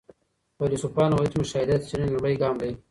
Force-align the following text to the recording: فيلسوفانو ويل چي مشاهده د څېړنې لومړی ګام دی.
فيلسوفانو 0.57 1.15
ويل 1.17 1.31
چي 1.31 1.37
مشاهده 1.41 1.75
د 1.79 1.83
څېړنې 1.87 2.11
لومړی 2.13 2.35
ګام 2.41 2.55
دی. 2.61 2.71